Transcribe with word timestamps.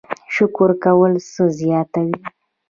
شکر 0.35 0.69
کول 0.83 1.13
څه 1.31 1.43
زیاتوي؟ 1.59 2.15